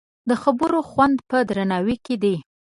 د 0.29 0.31
خبرو 0.43 0.79
خوند 0.89 1.17
په 1.29 1.37
درناوي 1.49 1.95
کې 2.05 2.15
دی 2.23 2.35